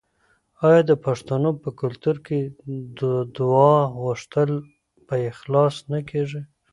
[0.67, 2.39] آیا د پښتنو په کلتور کې
[2.99, 3.01] د
[3.37, 4.51] دعا غوښتل
[5.07, 6.41] په اخلاص نه کیږي؟